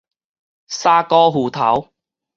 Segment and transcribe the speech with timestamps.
[0.65, 1.93] 沙鍋魚頭